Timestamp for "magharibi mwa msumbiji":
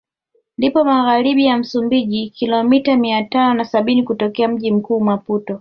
0.85-2.29